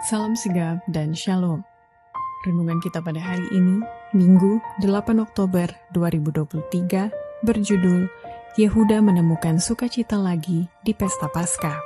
[0.00, 1.60] Salam sigap dan shalom.
[2.48, 3.84] Renungan kita pada hari ini,
[4.16, 7.12] Minggu 8 Oktober 2023,
[7.44, 8.08] berjudul
[8.56, 11.76] Yehuda menemukan sukacita lagi di pesta Paskah.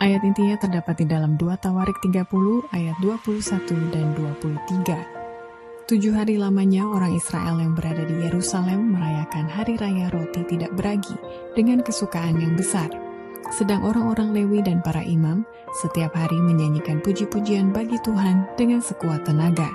[0.00, 2.24] Ayat intinya terdapat di dalam 2 Tawarik 30
[2.72, 5.92] ayat 21 dan 23.
[5.92, 11.20] Tujuh hari lamanya orang Israel yang berada di Yerusalem merayakan Hari Raya Roti Tidak Beragi
[11.52, 12.88] dengan kesukaan yang besar–
[13.48, 15.44] sedang orang-orang Lewi dan para imam
[15.80, 19.68] setiap hari menyanyikan puji-pujian bagi Tuhan dengan sekuat tenaga.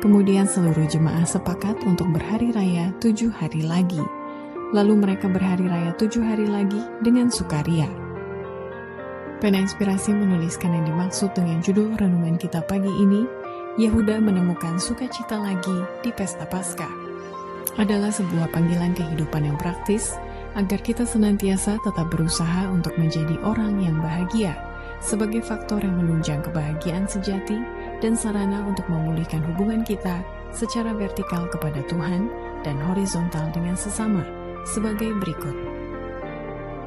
[0.00, 4.00] Kemudian seluruh jemaah sepakat untuk berhari raya tujuh hari lagi.
[4.72, 7.90] Lalu mereka berhari raya tujuh hari lagi dengan sukaria.
[9.40, 13.24] Pena Inspirasi menuliskan yang dimaksud dengan judul renungan kita pagi ini,
[13.80, 16.92] Yehuda menemukan sukacita lagi di pesta Paskah.
[17.80, 20.16] Adalah sebuah panggilan kehidupan yang praktis,
[20.58, 24.54] agar kita senantiasa tetap berusaha untuk menjadi orang yang bahagia
[25.00, 27.56] sebagai faktor yang menunjang kebahagiaan sejati
[28.04, 30.20] dan sarana untuk memulihkan hubungan kita
[30.52, 32.28] secara vertikal kepada Tuhan
[32.62, 34.20] dan horizontal dengan sesama
[34.68, 35.56] sebagai berikut.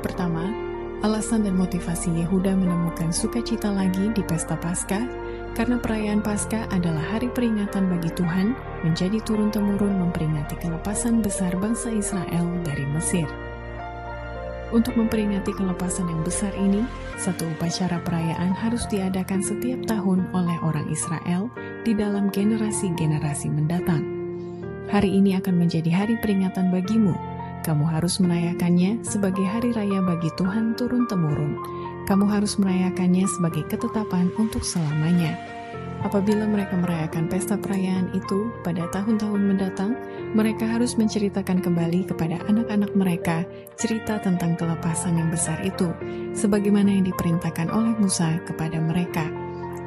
[0.06, 0.54] Pertama,
[1.02, 5.04] alasan dan motivasi Yehuda menemukan sukacita lagi di pesta Paskah
[5.58, 8.54] karena perayaan Paskah adalah hari peringatan bagi Tuhan
[8.86, 13.43] menjadi turun-temurun memperingati kelepasan besar bangsa Israel dari Mesir.
[14.74, 16.82] Untuk memperingati kelepasan yang besar ini,
[17.22, 21.46] satu upacara perayaan harus diadakan setiap tahun oleh orang Israel
[21.86, 24.02] di dalam generasi-generasi mendatang.
[24.90, 27.14] Hari ini akan menjadi hari peringatan bagimu.
[27.62, 31.54] Kamu harus merayakannya sebagai hari raya bagi Tuhan turun-temurun.
[32.10, 35.53] Kamu harus merayakannya sebagai ketetapan untuk selamanya
[36.04, 39.96] Apabila mereka merayakan pesta perayaan itu pada tahun-tahun mendatang,
[40.36, 43.48] mereka harus menceritakan kembali kepada anak-anak mereka
[43.80, 45.96] cerita tentang kelepasan yang besar itu,
[46.36, 49.32] sebagaimana yang diperintahkan oleh Musa kepada mereka.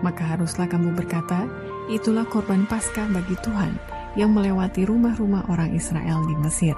[0.00, 1.44] Maka haruslah kamu berkata,
[1.92, 3.76] itulah korban Paskah bagi Tuhan
[4.16, 6.74] yang melewati rumah-rumah orang Israel di Mesir,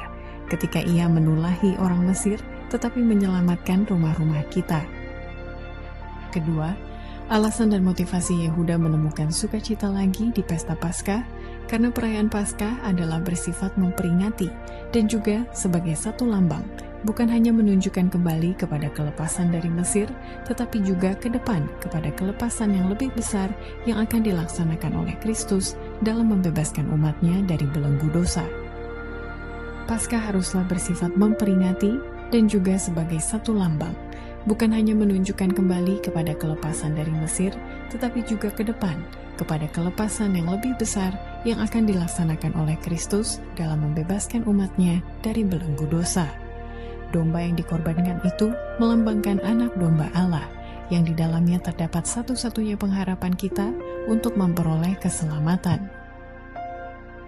[0.50, 4.84] ketika ia menulahi orang Mesir tetapi menyelamatkan rumah-rumah kita.
[6.28, 6.76] Kedua,
[7.28, 11.28] Alasan dan motivasi Yehuda menemukan sukacita lagi di pesta Paskah
[11.69, 14.49] karena perayaan Paskah adalah bersifat memperingati
[14.97, 16.65] dan juga sebagai satu lambang,
[17.05, 20.09] bukan hanya menunjukkan kembali kepada kelepasan dari Mesir,
[20.49, 23.53] tetapi juga ke depan kepada kelepasan yang lebih besar
[23.84, 28.49] yang akan dilaksanakan oleh Kristus dalam membebaskan umatnya dari belenggu dosa.
[29.84, 31.93] Paskah haruslah bersifat memperingati
[32.33, 33.93] dan juga sebagai satu lambang,
[34.47, 37.50] bukan hanya menunjukkan kembali kepada kelepasan dari Mesir,
[37.91, 39.00] tetapi juga ke depan
[39.38, 41.15] kepada kelepasan yang lebih besar
[41.47, 46.26] yang akan dilaksanakan oleh Kristus dalam membebaskan umatnya dari belenggu dosa.
[47.15, 50.44] Domba yang dikorbankan itu melambangkan anak domba Allah,
[50.93, 53.72] yang di dalamnya terdapat satu-satunya pengharapan kita
[54.10, 55.88] untuk memperoleh keselamatan.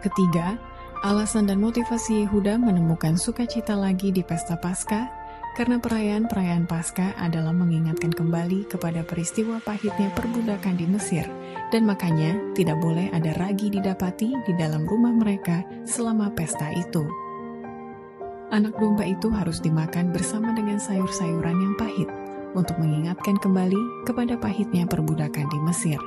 [0.04, 0.60] Ketiga,
[1.00, 5.19] alasan dan motivasi Yehuda menemukan sukacita lagi di pesta Paskah
[5.58, 11.26] karena perayaan-perayaan Paskah adalah mengingatkan kembali kepada peristiwa pahitnya perbudakan di Mesir,
[11.74, 17.02] dan makanya tidak boleh ada ragi didapati di dalam rumah mereka selama pesta itu.
[18.50, 22.10] Anak domba itu harus dimakan bersama dengan sayur-sayuran yang pahit,
[22.54, 26.00] untuk mengingatkan kembali kepada pahitnya perbudakan di Mesir.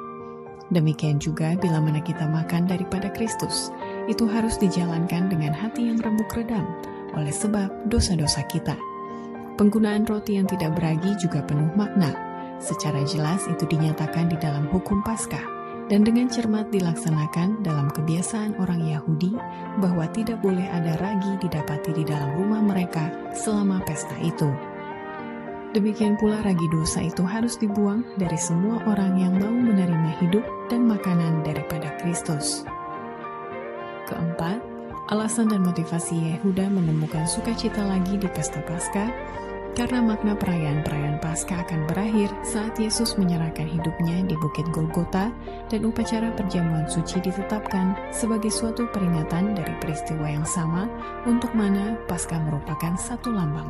[0.71, 3.71] Demikian juga bila mana kita makan daripada Kristus,
[4.07, 6.63] itu harus dijalankan dengan hati yang remuk redam
[7.13, 8.75] oleh sebab dosa-dosa kita.
[9.53, 12.09] Penggunaan roti yang tidak beragi juga penuh makna.
[12.57, 15.45] Secara jelas itu dinyatakan di dalam hukum Paskah
[15.91, 19.35] dan dengan cermat dilaksanakan dalam kebiasaan orang Yahudi
[19.77, 24.49] bahwa tidak boleh ada ragi didapati di dalam rumah mereka selama pesta itu.
[25.73, 30.85] Demikian pula ragi dosa itu harus dibuang dari semua orang yang mau menerima hidup dan
[30.85, 32.61] makanan daripada Kristus.
[34.05, 34.61] Keempat,
[35.09, 39.09] alasan dan motivasi Yehuda menemukan sukacita lagi di pesta Paskah
[39.73, 45.33] karena makna perayaan-perayaan Paskah akan berakhir saat Yesus menyerahkan hidupnya di Bukit Golgota
[45.69, 50.85] dan upacara perjamuan suci ditetapkan sebagai suatu peringatan dari peristiwa yang sama
[51.25, 53.69] untuk mana Paskah merupakan satu lambang.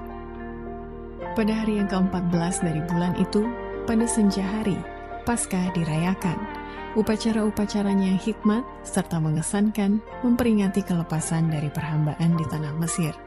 [1.40, 3.48] Pada hari yang ke-14 dari bulan itu,
[3.88, 4.78] pada senja hari,
[5.24, 6.63] Paskah dirayakan.
[6.94, 13.18] Upacara-upacaranya hikmat serta mengesankan memperingati kelepasan dari perhambaan di tanah Mesir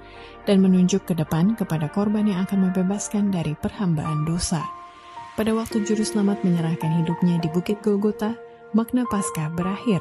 [0.46, 4.62] dan menunjuk ke depan kepada korban yang akan membebaskan dari perhambaan dosa.
[5.34, 8.38] Pada waktu juru selamat menyerahkan hidupnya di Bukit Golgota,
[8.70, 9.98] makna Paskah berakhir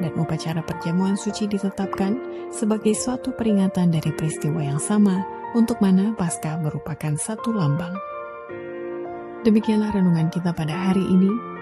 [0.00, 2.16] dan upacara perjamuan suci ditetapkan
[2.48, 5.20] sebagai suatu peringatan dari peristiwa yang sama
[5.52, 7.92] untuk mana Paskah merupakan satu lambang.
[9.44, 11.51] Demikianlah renungan kita pada hari ini.